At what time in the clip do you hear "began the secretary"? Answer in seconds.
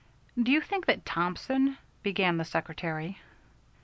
2.01-3.19